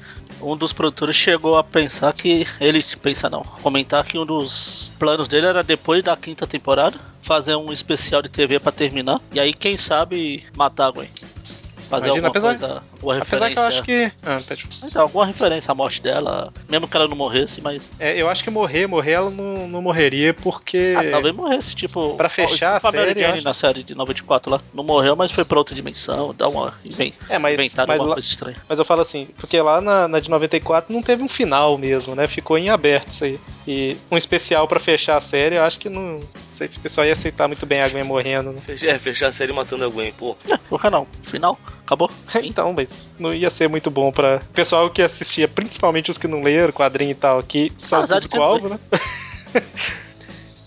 [0.41, 2.47] Um dos produtores chegou a pensar que.
[2.59, 7.55] Ele pensa não, comentar que um dos planos dele era depois da quinta temporada fazer
[7.55, 9.19] um especial de TV pra terminar.
[9.33, 11.09] E aí, quem sabe, matar a Gwen.
[11.89, 14.11] Fazer Imagina, alguma apesar- coisa, alguma Apesar que eu acho que.
[14.23, 17.89] Ah, pode- Mas é, alguma referência à morte dela, mesmo que ela não morresse, mas.
[17.99, 20.93] É, eu acho que morrer, morrer ela não, não morreria porque.
[20.97, 22.15] Ah, talvez morresse, tipo.
[22.15, 24.61] Pra fechar tipo a Mary série, eu Jane acho- na série de 94 lá.
[24.73, 26.73] Não morreu, mas foi pra outra dimensão, dá uma.
[26.85, 27.13] Invent...
[27.29, 28.57] É, mas, inventaram mas, alguma lá- coisa estranha.
[28.67, 32.15] mas eu falo assim, porque lá na, na de 94 não teve um final mesmo,
[32.15, 32.27] né?
[32.27, 33.39] Ficou em aberto isso aí.
[33.67, 36.19] E um especial pra fechar a série, eu acho que não.
[36.19, 36.21] Não
[36.51, 38.51] sei se o pessoal ia aceitar muito bem a Gwen morrendo.
[38.51, 38.59] né?
[38.61, 40.35] Fech- É, fechar a série matando a Gwen, pô.
[40.49, 41.07] É, por que não?
[41.21, 41.57] Final,
[41.89, 42.09] acabou.
[42.43, 46.27] Então, mas não ia ser muito bom pra o pessoal que assistia, principalmente os que
[46.27, 48.79] não leram quadrinho e tal, que Azar de público-alvo, né?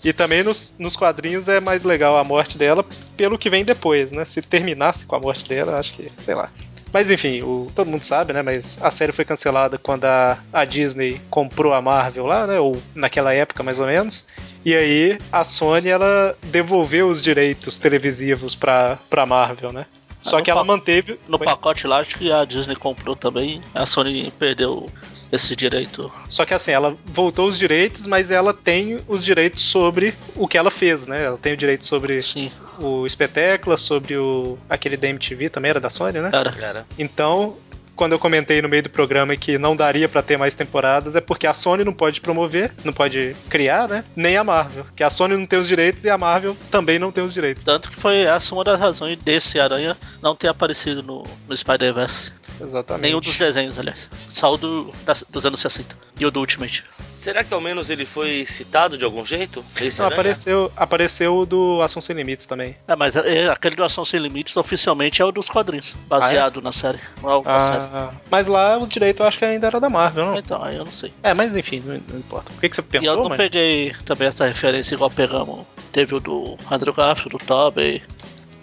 [0.03, 4.11] e também nos, nos quadrinhos é mais legal a morte dela pelo que vem depois,
[4.11, 4.25] né?
[4.25, 6.49] Se terminasse com a morte dela, acho que, sei lá.
[6.91, 8.41] Mas enfim, o- todo mundo sabe, né?
[8.43, 12.59] Mas a série foi cancelada quando a, a Disney comprou a Marvel lá, né?
[12.59, 14.27] Ou naquela época, mais ou menos.
[14.65, 19.85] E aí a Sony ela devolveu os direitos televisivos pra, pra Marvel, né?
[20.23, 21.19] Só no que ela manteve.
[21.27, 21.45] No Oi?
[21.45, 24.89] pacote lá, acho que a Disney comprou também, a Sony perdeu
[25.31, 26.11] esse direito.
[26.29, 30.57] Só que assim, ela voltou os direitos, mas ela tem os direitos sobre o que
[30.57, 31.25] ela fez, né?
[31.25, 35.79] Ela tem o direito sobre Sim, o espetáculo, sobre o aquele da MTV também era
[35.79, 36.29] da Sony, né?
[36.29, 36.51] cara.
[36.51, 37.57] Cara, Então,
[37.95, 41.21] quando eu comentei no meio do programa que não daria pra ter mais temporadas, é
[41.21, 44.03] porque a Sony não pode promover, não pode criar, né?
[44.15, 47.11] Nem a Marvel, que a Sony não tem os direitos e a Marvel também não
[47.11, 47.63] tem os direitos.
[47.63, 52.31] Tanto que foi essa uma das razões desse Aranha não ter aparecido no, no Spider-Verse.
[52.61, 53.03] Exatamente.
[53.03, 54.09] Nenhum dos desenhos, aliás.
[54.29, 55.95] Só o do, das- dos anos 60.
[56.19, 56.83] E o do Ultimate.
[56.91, 59.63] será que ao menos ele foi citado de algum jeito?
[59.81, 60.19] Esse Não, Aranha?
[60.21, 62.77] apareceu, apareceu o do Ação Sem Limites também.
[62.87, 65.95] É, mas é, aquele do Ação Sem Limites oficialmente é o dos quadrinhos.
[66.07, 66.99] Baseado na série.
[67.21, 67.83] Não é o da série.
[67.93, 70.37] Ah, mas lá o direito eu acho que ainda era da Marvel, não?
[70.37, 71.11] Então, aí eu não sei.
[71.23, 72.51] É, mas enfim, não, não importa.
[72.53, 73.35] Por que, que você E eu não mano?
[73.37, 75.65] peguei também essa referência igual pegamos.
[75.91, 78.01] Teve o do Andrew Garfield, do Tobey.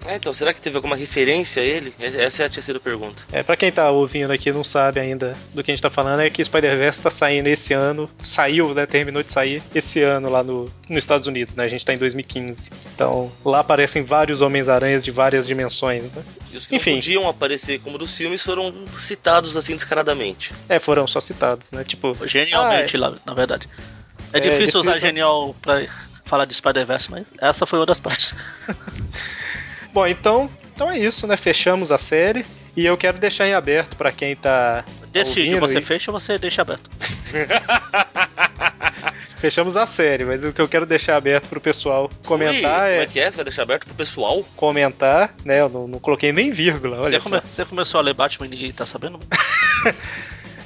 [0.06, 1.94] É, então, será que teve alguma referência a ele?
[1.98, 3.22] Essa é a terceira pergunta.
[3.30, 5.90] É, pra quem tá ouvindo aqui e não sabe ainda do que a gente tá
[5.90, 8.10] falando, é que Spider-Verse tá saindo esse ano.
[8.18, 8.86] Saiu, né?
[8.86, 11.64] Terminou de sair esse ano lá no, nos Estados Unidos, né?
[11.64, 12.70] A gente tá em 2015.
[12.94, 16.22] Então, lá aparecem vários Homens-Aranhas de várias dimensões, né?
[16.52, 16.90] E os que Enfim.
[16.90, 20.52] não podiam aparecer como dos filmes foram citados assim descaradamente.
[20.68, 21.84] É, foram só citados, né?
[21.84, 22.16] Tipo.
[22.26, 23.68] Genialmente, lá, na verdade.
[24.32, 25.82] É, É, difícil usar genial pra
[26.24, 28.34] falar de Spider-Verse, mas essa foi uma das partes.
[29.92, 31.37] Bom, então, então é isso, né?
[31.37, 32.44] Fechamos a série.
[32.76, 34.85] E eu quero deixar em aberto pra quem tá.
[35.12, 36.88] Decide, você e- fecha ou você deixa aberto.
[39.38, 42.85] Fechamos a série, mas o que eu quero deixar aberto pro pessoal Ui, comentar como
[42.85, 43.31] é, é que é?
[43.31, 44.44] Você vai deixar aberto pro pessoal?
[44.55, 45.61] comentar, né?
[45.62, 47.31] Eu não, não coloquei nem vírgula, olha Você, só.
[47.31, 49.18] come- você começou a ler Batman e ninguém tá sabendo?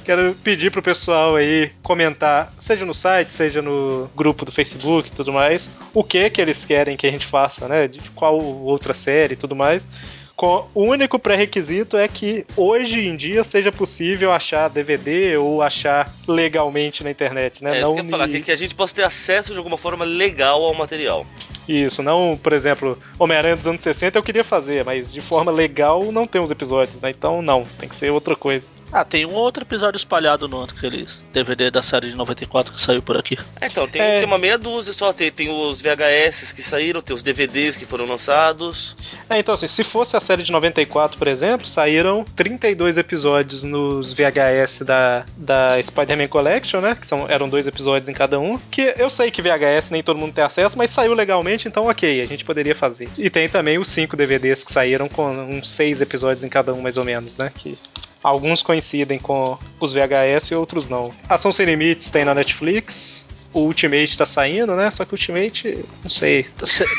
[0.05, 5.11] Quero pedir pro pessoal aí comentar, seja no site, seja no grupo do Facebook e
[5.11, 7.87] tudo mais, o que que eles querem que a gente faça, né?
[7.87, 9.89] De qual outra série e tudo mais.
[10.35, 16.11] Com- O único pré-requisito é que hoje em dia seja possível achar DVD ou achar
[16.27, 17.77] legalmente na internet, né?
[17.77, 19.77] é, isso não que eu ia falar, que a gente possa ter acesso de alguma
[19.77, 21.25] forma legal ao material.
[21.67, 26.11] Isso, não, por exemplo, Homem-Aranha dos anos 60 eu queria fazer, mas de forma legal
[26.11, 27.09] não tem os episódios, né?
[27.09, 28.69] Então não, tem que ser outra coisa.
[28.91, 33.01] Ah, tem um outro episódio espalhado no aqueles DVD da série de 94 que saiu
[33.01, 33.35] por aqui.
[33.59, 34.17] É, então, tem, É.
[34.19, 37.85] tem uma meia dúzia só, tem, tem os VHS que saíram, tem os DVDs que
[37.85, 38.95] foram lançados.
[39.27, 44.13] É, então assim, se fosse a série de 94, por exemplo, saíram 32 episódios nos
[44.13, 46.95] VHS da, da Spider-Man Collection, né?
[46.99, 48.57] Que são, eram dois episódios em cada um.
[48.71, 52.21] Que eu sei que VHS nem todo mundo tem acesso, mas saiu legalmente, então ok,
[52.21, 53.07] a gente poderia fazer.
[53.17, 56.81] E tem também os cinco DVDs que saíram com uns seis episódios em cada um,
[56.81, 57.51] mais ou menos, né?
[57.55, 57.77] Que
[58.23, 61.13] alguns coincidem com os VHS e outros não.
[61.29, 63.24] Ação Sem Limites tem na Netflix.
[63.55, 64.91] O Ultimate tá saindo, né?
[64.91, 66.45] Só que o Ultimate, não sei.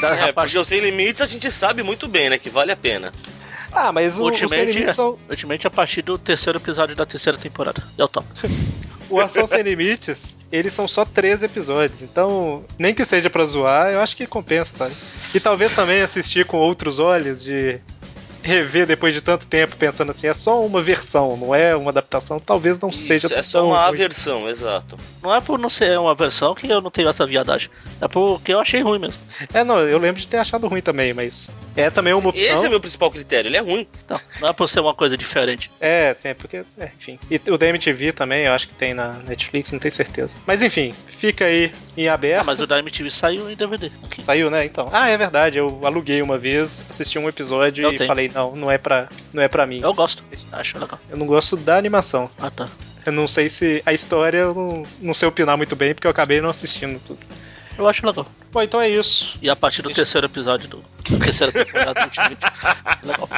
[0.00, 2.38] Da, É, rapaz, porque o Sem Limites a gente sabe muito bem, né?
[2.38, 3.12] Que vale a pena.
[3.70, 7.04] Ah, mas o, o Sem Ultimate, Limites são, Ultimate a partir do terceiro episódio da
[7.04, 7.82] terceira temporada.
[7.98, 8.26] É o top.
[9.08, 13.92] O Ação Sem Limites, eles são só três episódios, então nem que seja pra zoar,
[13.92, 14.96] eu acho que compensa, sabe?
[15.32, 17.78] E talvez também assistir com outros olhos de
[18.46, 22.38] rever depois de tanto tempo pensando assim, é só uma versão, não é uma adaptação,
[22.38, 23.88] talvez não seja Isso, é só uma ruim.
[23.94, 24.96] aversão, exato.
[25.22, 27.68] Não é por não ser uma versão que eu não tenho essa viadagem.
[28.00, 29.20] É porque eu achei ruim mesmo.
[29.52, 32.54] É, não, eu lembro de ter achado ruim também, mas é também uma opção.
[32.54, 33.86] Esse é o meu principal critério, ele é ruim.
[34.08, 35.70] Não, não é por ser uma coisa diferente.
[35.80, 37.18] É, sim, é porque, é, enfim.
[37.30, 40.36] E o da MTV também, eu acho que tem na Netflix, não tenho certeza.
[40.46, 42.40] Mas enfim, fica aí em aberto.
[42.40, 43.90] Ah, mas o da MTV saiu em DVD.
[44.04, 44.24] Aqui.
[44.24, 44.64] Saiu, né?
[44.64, 44.88] Então.
[44.92, 45.58] Ah, é verdade.
[45.58, 48.08] Eu aluguei uma vez, assisti um episódio Eu e tenho.
[48.08, 49.80] falei, não, não é pra, não é pra mim.
[49.82, 50.22] Eu gosto.
[50.52, 50.98] Acho legal.
[51.10, 52.30] Eu não gosto da animação.
[52.38, 52.68] Ah, tá.
[53.04, 56.10] Eu não sei se a história eu não, não sei opinar muito bem, porque eu
[56.10, 57.20] acabei não assistindo tudo.
[57.78, 58.26] Eu acho legal.
[58.52, 59.36] Bom, então é isso.
[59.42, 60.82] E a partir do terceiro episódio do
[61.18, 62.36] terceira temporada do Ultimate.
[63.04, 63.28] Legal.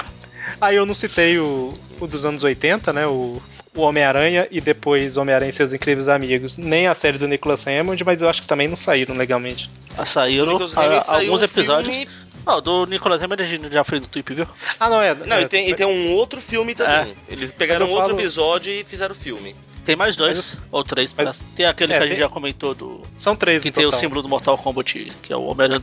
[0.60, 3.06] Aí eu não citei o, o dos anos 80, né?
[3.06, 3.40] O,
[3.74, 6.56] o Homem-Aranha e depois Homem-Aranha e seus incríveis amigos.
[6.56, 9.70] Nem a série do Nicholas Hammond, mas eu acho que também não saíram legalmente.
[9.96, 11.94] Ah, saíram saiu alguns episódios.
[11.94, 12.10] filme-
[12.46, 14.46] Não, do Nicolas Hammond a gente já fez do Tweep, viu?
[14.80, 15.14] Ah, não é.
[15.14, 17.14] Não, é, e, tem, e tem um outro filme também.
[17.28, 19.54] Eles pegaram outro falo- episódio e fizeram o filme.
[19.88, 21.40] Tem mais dois, Mas- ou três, mas-.
[21.56, 23.00] Tem aquele é, que a gente tem- já comentou do.
[23.16, 24.00] São três Que tem o total.
[24.00, 25.82] símbolo do Mortal Kombat, que é o Homem-Aranha.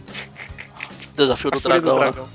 [1.16, 2.30] Desafio do A Fúria dragão, né?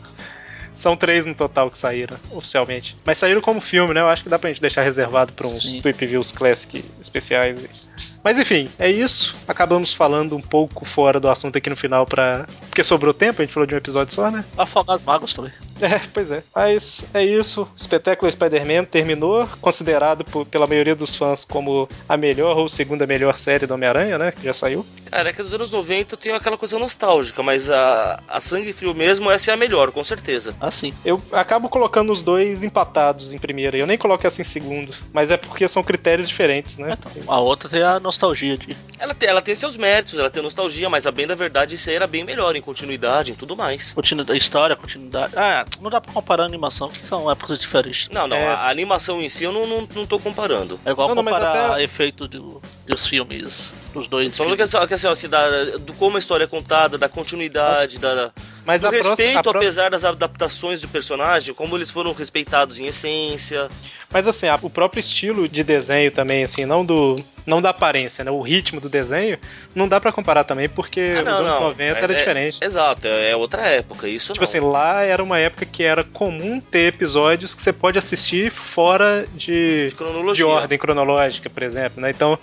[0.75, 2.97] São três no total que saíram, oficialmente.
[3.05, 4.01] Mas saíram como filme, né?
[4.01, 5.81] Eu acho que dá pra gente deixar reservado pra uns Sim.
[5.81, 7.87] Tweep Views Classic especiais.
[8.23, 9.35] Mas enfim, é isso.
[9.49, 12.47] Acabamos falando um pouco fora do assunto aqui no final pra.
[12.69, 14.45] Porque sobrou tempo, a gente falou de um episódio só, né?
[14.57, 15.53] Afogar as mágoas também.
[15.81, 16.43] É, pois é.
[16.55, 17.67] Mas é isso.
[17.75, 23.39] Espetáculo Spider-Man terminou, considerado por- pela maioria dos fãs como a melhor ou segunda melhor
[23.39, 24.31] série do Homem-Aranha, né?
[24.31, 24.85] Que já saiu.
[25.11, 28.95] Cara, é que dos anos 90 tem aquela coisa nostálgica, mas a, a Sangue Frio
[28.95, 30.55] mesmo, essa é a melhor, com certeza.
[30.61, 30.93] Ah, sim.
[31.03, 33.79] Eu acabo colocando os dois empatados em primeira.
[33.79, 34.93] Eu nem coloco essa em segundo.
[35.15, 36.99] Mas é porque são critérios diferentes, né?
[37.27, 38.77] A outra tem a nostalgia de.
[38.99, 41.89] Ela tem, ela tem seus méritos, ela tem nostalgia, mas a bem da verdade isso
[41.89, 43.93] aí era bem melhor em continuidade, em tudo mais.
[43.95, 45.33] Continuidade, história, continuidade.
[45.37, 48.09] Ah, não dá pra comparar a animação, que são épocas diferentes.
[48.11, 48.49] Não, não, É.
[48.49, 50.79] a, a animação em si eu não, não, não tô comparando.
[50.85, 54.75] É igual Não, não, comparar até- efeito do, dos filmes, dos dois Falando que, filmes.
[54.75, 58.15] assim, que assim, ó, assim, da, do como a história é contada, da continuidade, da,
[58.15, 58.33] da-
[58.65, 63.69] Mas do próxima- respeito, apesar das adaptações do personagem, como eles foram respeitados em essência.
[64.13, 67.17] Mas assim, o próprio estilo de desenho também, assim, não do.
[67.47, 68.31] Não da aparência, né?
[68.31, 69.39] O ritmo do desenho,
[69.75, 72.59] não dá pra comparar também, porque Ah, não, os anos não, 90 era é- diferente.
[72.63, 74.49] É, exato, é, é outra época, isso Tipo não.
[74.49, 79.25] assim, lá era uma época que era comum ter episódios que você pode assistir fora
[79.35, 80.45] de, cronologia.
[80.45, 82.11] de ordem cronológica, por exemplo, né?
[82.11, 82.39] Então,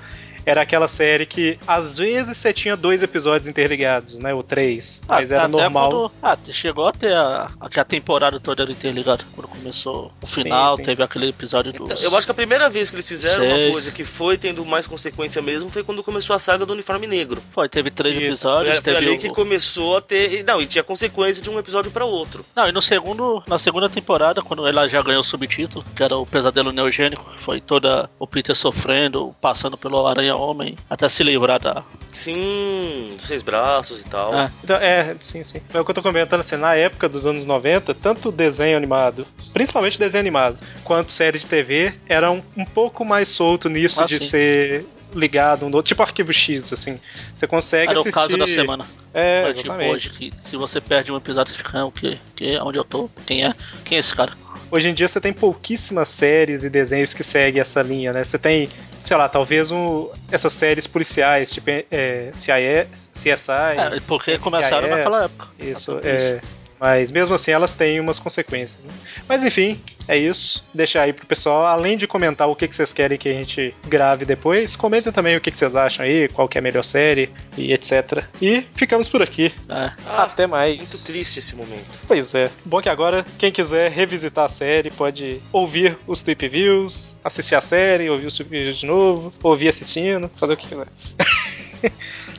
[0.49, 4.33] era aquela série que às vezes você tinha dois episódios interligados, né?
[4.33, 5.01] Ou três.
[5.07, 5.89] Ah, mas era até normal.
[5.91, 9.23] quando- ah, chegou até a, a, que a temporada toda era interligada.
[9.36, 10.83] Quando começou o final, sim.
[10.83, 11.91] teve aquele episódio dos.
[11.91, 13.71] Então, Eu acho que a primeira vez que eles fizeram uma Seis.
[13.71, 17.41] coisa que foi tendo mais consequência mesmo foi quando começou a saga do uniforme negro.
[17.53, 18.25] Foi, teve três Isso.
[18.25, 20.39] episódios, Foi, foi teve ali o- que começou a ter.
[20.39, 22.45] e Não, e tinha consequência de um episódio pra outro.
[22.55, 26.15] Não, e no segundo, na segunda temporada, quando ela já ganhou o subtítulo, que era
[26.15, 29.97] o Pesadelo Neogênico, que foi toda o Peter sofrendo, passando pelo
[30.38, 31.84] Aranha-Homem, até se livrar da.
[32.13, 34.34] Sim, dos seis braços e tal.
[34.34, 34.52] É.
[34.63, 35.62] Então, é, sim, sim.
[35.73, 39.26] É o que eu tô comentando, assim, na época dos anos 90, tanto desenho animado,
[39.54, 44.19] principalmente desenho animado, quanto série de TV, eram um pouco mais solto nisso Ah, de
[44.19, 44.26] sim.
[44.26, 47.00] ser ligado um do outro, tipo arquivo X, assim.
[47.34, 48.13] Você consegue Era o assistir...
[48.13, 48.86] caso da semana.
[49.13, 52.17] É, Mas, tipo, hoje, que se você perde um episódio, você fica, ah, o quê?
[52.36, 53.10] Que, onde eu tô?
[53.26, 53.54] Quem é?
[53.86, 54.34] Quem é esse cara?
[54.69, 58.23] Hoje em dia você tem pouquíssimas séries e desenhos que seguem essa linha, né?
[58.23, 58.69] Você tem,
[59.03, 63.95] sei lá, talvez um, essas séries policiais, tipo é, CIS, CSI.
[63.95, 65.47] É, porque começaram NCIS, naquela época.
[65.58, 66.41] Isso, é.
[66.80, 68.84] Mas mesmo assim elas têm umas consequências.
[68.84, 68.92] né?
[69.28, 70.63] Mas enfim, é isso.
[70.74, 73.74] Deixar aí pro pessoal, além de comentar o que, que vocês querem que a gente
[73.88, 76.84] grave depois, comentem também o que, que vocês acham aí, qual que é a melhor
[76.84, 78.24] série e etc.
[78.42, 79.54] E ficamos por aqui.
[79.70, 79.92] É.
[80.06, 80.78] Ah, Até mais.
[80.78, 81.86] Muito triste esse momento.
[82.08, 82.50] Pois é.
[82.63, 87.62] Bom que agora, quem quiser revisitar a série, pode ouvir os Tweep Views, assistir a
[87.62, 90.88] série, ouvir os Tweep Views de novo, ouvir assistindo, fazer o que quiser.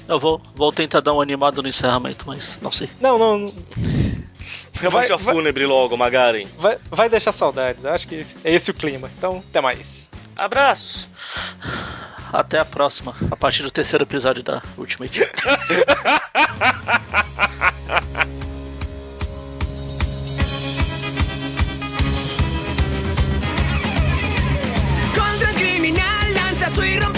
[0.09, 2.88] Eu vou, vou tentar dar um animado no encerramento, mas não sei.
[2.98, 3.38] Não, não.
[3.38, 3.55] não.
[4.80, 6.46] Revancha vai- fúnebre logo, Magaren.
[6.58, 7.84] Vai, vai deixar saudades.
[7.84, 9.10] Acho que é esse o clima.
[9.18, 10.08] Então, até mais.
[10.36, 11.08] Abraços.
[12.32, 15.18] Até a próxima, a partir do terceiro episódio da Ultimate.
[25.14, 27.17] Contra el criminal lanza su irrompible